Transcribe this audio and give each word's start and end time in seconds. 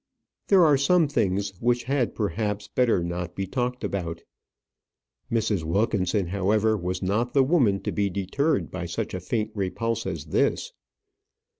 "There 0.47 0.65
are 0.65 0.79
some 0.79 1.07
things 1.07 1.53
which 1.61 1.83
had, 1.83 2.15
perhaps, 2.15 2.67
better 2.67 3.03
not 3.03 3.35
be 3.35 3.45
talked 3.45 3.83
about." 3.83 4.23
Mrs. 5.31 5.63
Wilkinson, 5.63 6.29
however, 6.29 6.75
was 6.75 7.03
not 7.03 7.35
the 7.35 7.43
woman 7.43 7.79
to 7.83 7.91
be 7.91 8.09
deterred 8.09 8.71
by 8.71 8.87
such 8.87 9.13
a 9.13 9.19
faint 9.19 9.51
repulse 9.53 10.07
as 10.07 10.25
this. 10.25 10.73